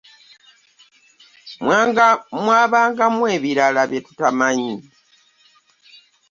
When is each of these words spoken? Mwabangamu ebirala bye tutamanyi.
Mwabangamu 2.43 3.21
ebirala 3.35 3.81
bye 3.89 3.99
tutamanyi. 4.05 4.73